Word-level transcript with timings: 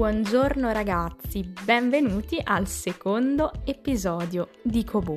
Buongiorno 0.00 0.72
ragazzi, 0.72 1.42
benvenuti 1.62 2.40
al 2.42 2.66
secondo 2.66 3.52
episodio 3.66 4.48
di 4.62 4.82
Kobu. 4.82 5.14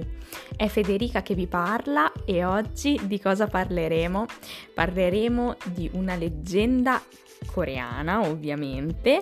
È 0.57 0.67
Federica 0.67 1.21
che 1.21 1.35
vi 1.35 1.47
parla 1.47 2.11
e 2.25 2.43
oggi 2.43 2.99
di 3.05 3.17
cosa 3.17 3.47
parleremo? 3.47 4.25
Parleremo 4.73 5.55
di 5.67 5.89
una 5.93 6.15
leggenda 6.15 7.01
coreana, 7.45 8.27
ovviamente, 8.27 9.21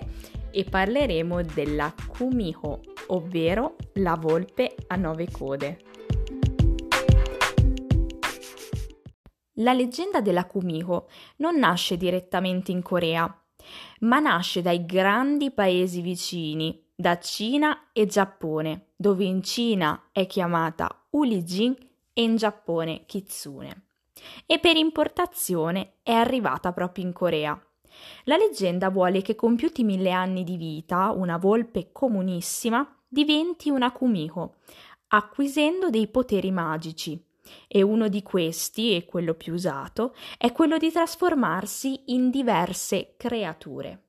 e 0.50 0.64
parleremo 0.64 1.42
della 1.44 1.94
Kumiho, 2.08 2.80
ovvero 3.06 3.76
la 3.94 4.16
volpe 4.16 4.74
a 4.88 4.96
nove 4.96 5.30
code. 5.30 5.78
La 9.56 9.74
leggenda 9.74 10.20
della 10.20 10.46
Kumiho 10.46 11.08
non 11.36 11.56
nasce 11.56 11.96
direttamente 11.96 12.72
in 12.72 12.82
Corea, 12.82 13.41
ma 14.00 14.18
nasce 14.18 14.62
dai 14.62 14.84
grandi 14.84 15.50
paesi 15.50 16.00
vicini, 16.00 16.82
da 16.94 17.18
Cina 17.18 17.90
e 17.92 18.06
Giappone, 18.06 18.88
dove 18.96 19.24
in 19.24 19.42
Cina 19.42 20.08
è 20.12 20.26
chiamata 20.26 21.06
Ulijin 21.10 21.74
e 22.12 22.22
in 22.22 22.36
Giappone 22.36 23.04
Kitsune. 23.06 23.86
E 24.46 24.58
per 24.58 24.76
importazione 24.76 25.94
è 26.02 26.12
arrivata 26.12 26.72
proprio 26.72 27.04
in 27.04 27.12
Corea. 27.12 27.60
La 28.24 28.36
leggenda 28.36 28.88
vuole 28.90 29.20
che 29.22 29.34
compiuti 29.34 29.84
mille 29.84 30.10
anni 30.10 30.44
di 30.44 30.56
vita, 30.56 31.10
una 31.10 31.36
volpe 31.36 31.90
comunissima 31.92 32.86
diventi 33.08 33.68
una 33.68 33.92
Kumiho, 33.92 34.54
acquisendo 35.08 35.90
dei 35.90 36.08
poteri 36.08 36.50
magici, 36.50 37.22
e 37.68 37.82
uno 37.82 38.08
di 38.08 38.22
questi, 38.22 38.94
e 38.94 39.04
quello 39.04 39.34
più 39.34 39.54
usato, 39.54 40.14
è 40.38 40.52
quello 40.52 40.78
di 40.78 40.90
trasformarsi 40.90 42.02
in 42.06 42.30
diverse 42.30 43.14
creature. 43.16 44.02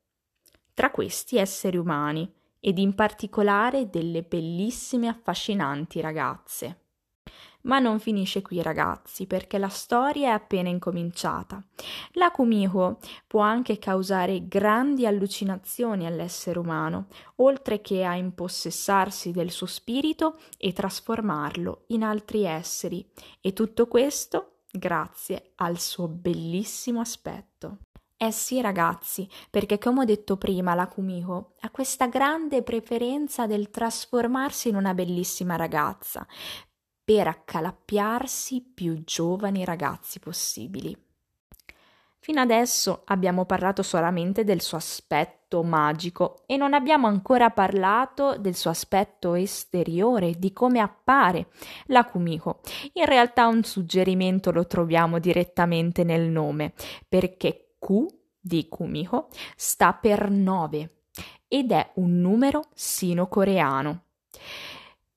Tra 0.73 0.91
questi 0.91 1.37
esseri 1.37 1.77
umani, 1.77 2.31
ed 2.59 2.77
in 2.77 2.95
particolare 2.95 3.89
delle 3.89 4.21
bellissime 4.23 5.07
e 5.07 5.09
affascinanti 5.09 5.99
ragazze. 5.99 6.82
Ma 7.63 7.79
non 7.79 7.99
finisce 7.99 8.41
qui, 8.41 8.61
ragazzi, 8.61 9.25
perché 9.25 9.57
la 9.57 9.69
storia 9.69 10.29
è 10.29 10.31
appena 10.31 10.67
incominciata. 10.67 11.63
La 12.13 12.29
Kumiho 12.31 12.99
può 13.25 13.39
anche 13.39 13.79
causare 13.79 14.47
grandi 14.47 15.05
allucinazioni 15.05 16.05
all'essere 16.05 16.59
umano, 16.59 17.07
oltre 17.37 17.79
che 17.81 18.03
a 18.03 18.15
impossessarsi 18.15 19.31
del 19.31 19.49
suo 19.49 19.67
spirito 19.67 20.39
e 20.57 20.73
trasformarlo 20.73 21.83
in 21.87 22.03
altri 22.03 22.43
esseri. 22.43 23.09
E 23.39 23.53
tutto 23.53 23.87
questo 23.87 24.63
grazie 24.69 25.51
al 25.55 25.79
suo 25.79 26.09
bellissimo 26.09 26.99
aspetto. 26.99 27.77
Eh 28.17 28.31
sì, 28.31 28.61
ragazzi, 28.61 29.27
perché 29.49 29.77
come 29.77 30.01
ho 30.01 30.05
detto 30.05 30.37
prima, 30.37 30.75
la 30.75 30.87
Kumiho 30.87 31.55
ha 31.59 31.69
questa 31.69 32.07
grande 32.07 32.61
preferenza 32.63 33.47
del 33.47 33.69
trasformarsi 33.69 34.69
in 34.69 34.75
una 34.75 34.93
bellissima 34.93 35.55
ragazza, 35.55 36.25
per 37.03 37.27
accalappiarsi 37.27 38.71
più 38.73 39.03
giovani 39.03 39.65
ragazzi 39.65 40.19
possibili. 40.19 40.95
Fino 42.23 42.39
adesso 42.39 43.01
abbiamo 43.07 43.43
parlato 43.43 43.83
solamente 43.83 44.45
del 44.45 44.61
suo 44.61 44.77
aspetto 44.77 45.61
magico 45.61 46.43
e 46.45 46.55
non 46.55 46.73
abbiamo 46.73 47.07
ancora 47.07 47.49
parlato 47.49 48.37
del 48.37 48.55
suo 48.55 48.69
aspetto 48.69 49.33
esteriore, 49.33 50.35
di 50.39 50.53
come 50.53 50.79
appare 50.79 51.47
la 51.87 52.05
Kumiko. 52.05 52.61
In 52.93 53.05
realtà 53.05 53.47
un 53.47 53.63
suggerimento 53.65 54.51
lo 54.51 54.65
troviamo 54.65 55.19
direttamente 55.19 56.05
nel 56.05 56.29
nome, 56.29 56.71
perché 57.09 57.75
Q 57.77 58.05
di 58.39 58.69
Kumiko 58.69 59.27
sta 59.57 59.91
per 59.91 60.29
9 60.29 60.89
ed 61.49 61.73
è 61.73 61.91
un 61.95 62.21
numero 62.21 62.69
sino-coreano. 62.73 64.03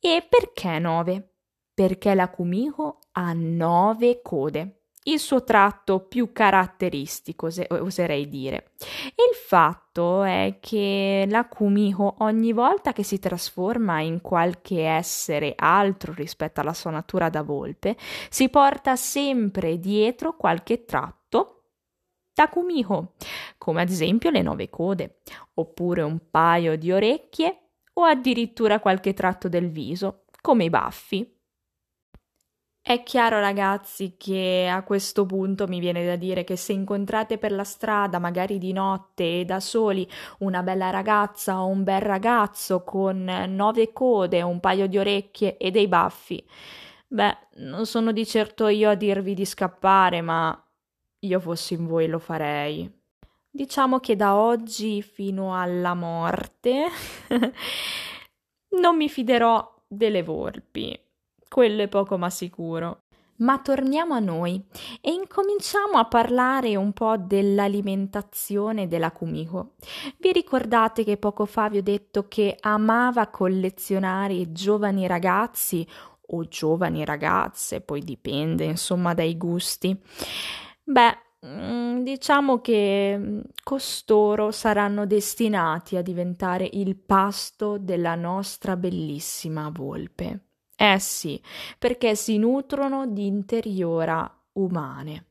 E 0.01 0.27
perché 0.29 0.81
9? 0.81 1.36
Perché 1.77 2.15
la 2.15 2.31
Kumiko 2.31 3.01
ha 3.13 3.35
nove 3.35 4.23
code, 4.23 4.85
il 5.03 5.19
suo 5.19 5.45
tratto 5.45 6.07
più 6.07 6.33
caratteristico, 6.33 7.51
oserei 7.69 8.31
dire. 8.31 8.73
Il 9.11 9.37
fatto 9.47 10.23
è 10.23 10.57
che 10.59 11.27
la 11.29 11.47
Kumiko 11.47 12.15
ogni 12.21 12.55
volta 12.55 12.95
che 12.95 13.03
si 13.03 13.19
trasforma 13.19 14.01
in 14.01 14.23
qualche 14.23 14.87
essere 14.87 15.53
altro 15.55 16.15
rispetto 16.15 16.63
alla 16.63 16.73
sua 16.73 16.93
natura 16.93 17.29
da 17.29 17.43
volpe, 17.43 17.95
si 18.31 18.49
porta 18.49 18.97
sempre 18.97 19.79
dietro 19.79 20.35
qualche 20.35 20.87
tratto 20.87 21.73
da 22.33 22.49
Kumiko, 22.49 23.17
come 23.59 23.83
ad 23.83 23.91
esempio 23.91 24.31
le 24.31 24.41
nove 24.41 24.71
code, 24.71 25.19
oppure 25.53 26.01
un 26.01 26.31
paio 26.31 26.79
di 26.79 26.91
orecchie 26.91 27.59
o 27.93 28.05
addirittura 28.05 28.81
qualche 28.81 29.13
tratto 29.13 29.51
del 29.51 29.71
viso, 29.71 30.25
come 30.41 30.65
i 30.65 30.71
baffi. 30.71 31.35
È 32.89 33.03
chiaro 33.03 33.41
ragazzi 33.41 34.15
che 34.17 34.71
a 34.73 34.85
questo 34.85 35.27
punto 35.27 35.67
mi 35.67 35.81
viene 35.81 36.07
da 36.07 36.15
dire 36.15 36.45
che 36.45 36.55
se 36.55 36.73
incontrate 36.73 37.37
per 37.37 37.51
la 37.51 37.65
strada, 37.65 38.21
magari 38.21 38.59
di 38.59 38.73
notte 38.73 39.41
e 39.41 39.45
da 39.45 39.59
soli, 39.59 40.09
una 40.39 40.63
bella 40.63 40.91
ragazza 40.91 41.61
o 41.63 41.67
un 41.67 41.83
bel 41.83 42.01
ragazzo 42.01 42.85
con 42.85 43.25
nove 43.49 43.93
code, 43.93 44.41
un 44.43 44.61
paio 44.61 44.87
di 44.87 44.99
orecchie 44.99 45.57
e 45.57 45.73
dei 45.73 45.89
baffi, 45.89 46.47
beh, 47.09 47.37
non 47.57 47.87
sono 47.87 48.13
di 48.13 48.25
certo 48.25 48.69
io 48.69 48.91
a 48.91 48.95
dirvi 48.95 49.35
di 49.35 49.45
scappare, 49.45 50.21
ma 50.21 50.57
io 51.19 51.41
fossi 51.41 51.75
in 51.75 51.89
voi 51.89 52.07
lo 52.07 52.21
farei. 52.21 52.89
Diciamo 53.51 53.99
che 53.99 54.15
da 54.15 54.37
oggi 54.37 55.03
fino 55.03 55.61
alla 55.61 55.95
morte 55.95 56.85
non 58.81 58.97
mi 58.97 59.09
fiderò 59.09 59.75
delle 59.89 60.23
volpi 60.23 60.97
quello 61.49 61.83
è 61.83 61.89
poco 61.89 62.17
ma 62.19 62.31
sicuro. 62.31 63.01
Ma 63.39 63.59
torniamo 63.59 64.15
a 64.15 64.19
noi 64.19 64.65
e 65.03 65.11
incominciamo 65.11 65.99
a 65.99 66.07
parlare 66.07 66.75
un 66.75 66.93
po' 66.93 67.19
dell'alimentazione 67.19 68.89
della 68.89 69.13
Kumiko. 69.13 69.75
Vi 70.19 70.33
ricordate 70.33 71.05
che 71.05 71.19
poco 71.19 71.45
fa 71.45 71.69
vi 71.69 71.79
ho 71.79 71.83
detto 71.83 72.29
che 72.29 72.57
amava 72.59 73.27
collezionare 73.27 74.53
giovani 74.53 75.07
ragazzi 75.07 75.87
o 76.29 76.45
giovani 76.45 77.05
ragazze, 77.05 77.83
poi 77.83 78.01
dipende 78.01 78.65
insomma 78.65 79.13
dai 79.13 79.37
gusti. 79.37 79.99
Beh, 80.83 81.19
mm, 81.47 82.03
diciamo 82.03 82.61
che 82.61 83.17
mm, 83.19 83.41
costoro 83.63 84.51
saranno 84.51 85.05
destinati 85.07 85.97
a 85.97 86.03
diventare 86.03 86.69
il 86.73 86.97
pasto 86.97 87.77
della 87.79 88.15
nostra 88.15 88.77
bellissima 88.77 89.71
volpe. 89.71 90.46
Eh 90.77 90.99
sì, 90.99 91.41
perché 91.79 92.15
si 92.15 92.37
nutrono 92.37 93.07
di 93.07 93.27
interiora 93.27 94.31
umane. 94.53 95.25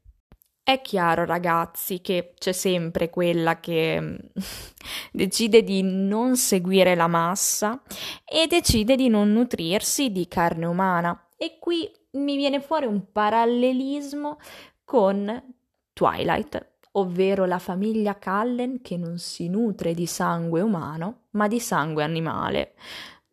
È 0.64 0.82
chiaro, 0.82 1.26
ragazzi, 1.26 2.02
che 2.02 2.34
c'è 2.40 2.52
sempre 2.52 3.12
quella 3.12 3.60
che 3.60 4.02
mm, 4.02 4.16
decide 5.14 5.64
di 5.64 5.84
non 5.84 6.36
seguire 6.38 6.96
la 6.96 7.06
massa 7.06 7.84
e 8.26 8.48
decide 8.48 8.96
di 8.96 9.08
non 9.08 9.32
nutrirsi 9.32 10.12
di 10.12 10.28
carne 10.28 10.66
umana. 10.66 11.28
E 11.38 11.60
qui 11.60 11.88
mi 12.14 12.36
viene 12.36 12.60
fuori 12.62 12.88
un 12.88 13.12
parallelismo 13.12 14.40
con 14.84 15.54
Twilight, 15.94 16.78
ovvero 16.94 17.46
la 17.46 17.60
famiglia 17.60 18.16
Cullen 18.16 18.82
che 18.82 18.98
non 18.98 19.20
si 19.20 19.48
nutre 19.48 19.94
di 19.94 20.08
sangue 20.08 20.62
umano, 20.62 21.26
ma 21.32 21.48
di 21.48 21.60
sangue 21.60 22.04
animale. 22.04 22.74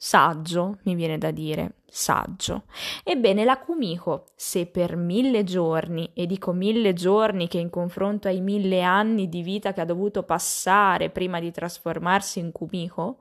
Saggio, 0.04 0.78
mi 0.82 0.96
viene 0.96 1.16
da 1.16 1.30
dire, 1.30 1.76
saggio. 1.86 2.64
Ebbene, 3.04 3.44
la 3.44 3.60
Kumiko, 3.60 4.24
se 4.34 4.66
per 4.66 4.96
mille 4.96 5.44
giorni, 5.44 6.10
e 6.12 6.26
dico 6.26 6.50
mille 6.50 6.92
giorni 6.92 7.46
che 7.46 7.58
in 7.58 7.70
confronto 7.70 8.26
ai 8.26 8.40
mille 8.40 8.82
anni 8.82 9.28
di 9.28 9.42
vita 9.42 9.72
che 9.72 9.80
ha 9.80 9.84
dovuto 9.84 10.24
passare 10.24 11.10
prima 11.10 11.38
di 11.38 11.52
trasformarsi 11.52 12.40
in 12.40 12.50
Kumiko, 12.50 13.18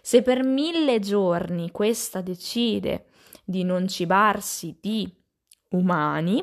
se 0.00 0.22
per 0.22 0.44
mille 0.44 0.98
giorni 0.98 1.70
questa 1.70 2.22
decide 2.22 3.08
di 3.44 3.62
non 3.62 3.86
cibarsi 3.86 4.78
di 4.80 5.14
umani, 5.72 6.42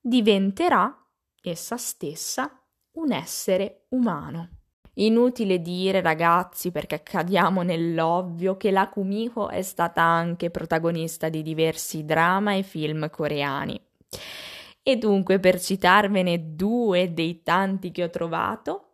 diventerà 0.00 1.06
essa 1.40 1.76
stessa 1.76 2.60
un 2.94 3.12
essere 3.12 3.84
umano. 3.90 4.61
Inutile 4.96 5.62
dire, 5.62 6.02
ragazzi, 6.02 6.70
perché 6.70 7.02
cadiamo 7.02 7.62
nell'ovvio, 7.62 8.58
che 8.58 8.70
la 8.70 8.90
Kumiko 8.90 9.48
è 9.48 9.62
stata 9.62 10.02
anche 10.02 10.50
protagonista 10.50 11.30
di 11.30 11.42
diversi 11.42 12.04
drama 12.04 12.54
e 12.54 12.62
film 12.62 13.08
coreani. 13.08 13.80
E 14.82 14.96
dunque, 14.96 15.38
per 15.38 15.58
citarvene 15.58 16.54
due 16.54 17.14
dei 17.14 17.42
tanti 17.42 17.90
che 17.90 18.04
ho 18.04 18.10
trovato, 18.10 18.88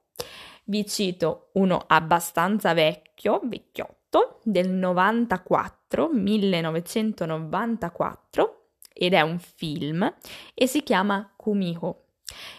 vi 0.65 0.87
cito 0.87 1.49
uno 1.55 1.83
abbastanza 1.85 2.75
vecchio, 2.75 3.41
vecchiotto, 3.43 4.39
del 4.45 4.71
94, 4.71 6.11
1994, 6.13 8.67
ed 8.93 9.15
è 9.15 9.21
un 9.23 9.41
film, 9.41 10.15
e 10.55 10.67
si 10.69 10.85
chiama 10.85 11.33
Kumiko 11.35 12.05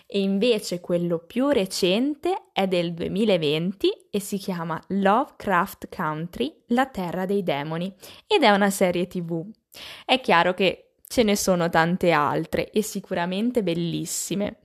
E 0.07 0.19
invece 0.19 0.80
quello 0.80 1.19
più 1.19 1.50
recente 1.50 2.50
è 2.51 2.68
del 2.68 2.94
2020 2.94 4.07
e 4.10 4.19
si 4.19 4.38
chiama 4.38 4.81
Lovecraft 4.88 5.88
Country, 5.95 6.63
la 6.68 6.88
terra 6.88 7.25
dei 7.25 7.44
demoni, 7.44 7.94
ed 8.25 8.44
è 8.44 8.50
una 8.50 8.69
serie 8.69 9.07
tv. 9.07 9.45
È 10.06 10.19
chiaro 10.19 10.54
che 10.54 10.94
ce 11.07 11.24
ne 11.24 11.36
sono 11.36 11.69
tante 11.69 12.12
altre 12.12 12.71
e 12.71 12.81
sicuramente 12.81 13.63
bellissime. 13.63 14.60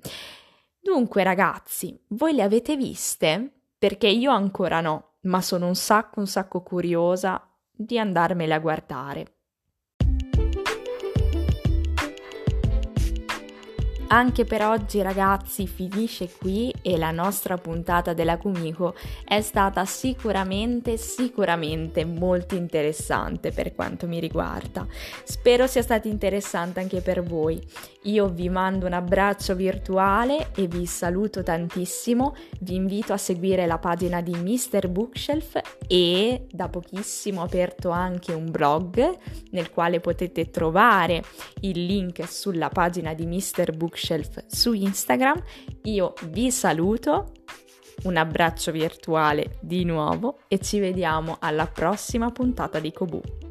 Dunque 0.80 1.22
ragazzi, 1.22 1.98
voi 2.08 2.34
le 2.34 2.42
avete 2.42 2.76
viste? 2.76 3.50
Perché 3.78 4.08
io 4.08 4.30
ancora 4.30 4.80
no, 4.80 5.16
ma 5.22 5.40
sono 5.40 5.66
un 5.66 5.74
sacco 5.74 6.20
un 6.20 6.26
sacco 6.26 6.62
curiosa 6.62 7.50
di 7.70 7.98
andarmele 7.98 8.54
a 8.54 8.58
guardare. 8.58 9.34
Anche 14.14 14.44
per 14.44 14.62
oggi 14.62 15.02
ragazzi 15.02 15.66
finisce 15.66 16.30
qui 16.30 16.72
e 16.82 16.96
la 16.96 17.10
nostra 17.10 17.56
puntata 17.56 18.12
della 18.12 18.38
Kumiko 18.38 18.94
è 19.24 19.40
stata 19.40 19.84
sicuramente, 19.86 20.96
sicuramente 20.98 22.04
molto 22.04 22.54
interessante 22.54 23.50
per 23.50 23.74
quanto 23.74 24.06
mi 24.06 24.20
riguarda. 24.20 24.86
Spero 25.24 25.66
sia 25.66 25.82
stata 25.82 26.06
interessante 26.06 26.78
anche 26.78 27.00
per 27.00 27.24
voi. 27.24 27.60
Io 28.02 28.28
vi 28.28 28.48
mando 28.48 28.86
un 28.86 28.92
abbraccio 28.92 29.56
virtuale 29.56 30.52
e 30.54 30.68
vi 30.68 30.86
saluto 30.86 31.42
tantissimo. 31.42 32.36
Vi 32.60 32.76
invito 32.76 33.12
a 33.12 33.16
seguire 33.16 33.66
la 33.66 33.78
pagina 33.78 34.20
di 34.20 34.36
Mr. 34.36 34.86
Bookshelf 34.90 35.60
e 35.88 36.46
da 36.52 36.68
pochissimo 36.68 37.40
ho 37.40 37.44
aperto 37.44 37.90
anche 37.90 38.32
un 38.32 38.52
blog 38.52 39.18
nel 39.50 39.70
quale 39.70 39.98
potete 39.98 40.50
trovare 40.50 41.20
il 41.62 41.84
link 41.84 42.28
sulla 42.28 42.68
pagina 42.68 43.12
di 43.12 43.26
Mr. 43.26 43.72
Bookshelf 43.72 44.02
Bookshelf 44.04 44.44
su 44.46 44.74
Instagram. 44.74 45.42
Io 45.84 46.12
vi 46.28 46.50
saluto, 46.50 47.32
un 48.02 48.16
abbraccio 48.16 48.70
virtuale 48.70 49.58
di 49.60 49.84
nuovo 49.84 50.40
e 50.48 50.58
ci 50.58 50.78
vediamo 50.78 51.38
alla 51.40 51.66
prossima 51.66 52.30
puntata 52.30 52.78
di 52.78 52.92
Kobu. 52.92 53.43